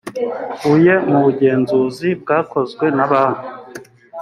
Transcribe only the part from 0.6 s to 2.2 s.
uye mu bugenzuzi